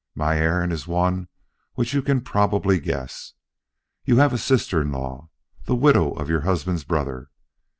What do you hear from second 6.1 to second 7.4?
of your husband's brother.